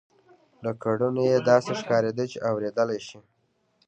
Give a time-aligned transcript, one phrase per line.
[0.63, 3.19] له کړنو یې داسې ښکارېده چې اورېدلای شي